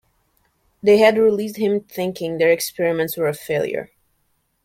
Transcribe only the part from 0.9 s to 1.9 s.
had released him